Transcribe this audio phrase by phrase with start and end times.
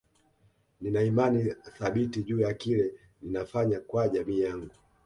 [0.81, 4.75] Nina imani thabiti juu ya kile ninafanya kwa jamii yangu